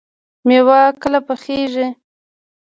مېوه 0.47 0.81
کله 1.01 1.19
پخیږي؟ 1.27 1.87